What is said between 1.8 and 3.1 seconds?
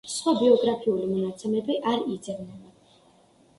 არ იძებნება.